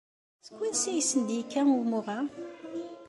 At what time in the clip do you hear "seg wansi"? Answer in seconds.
0.45-0.87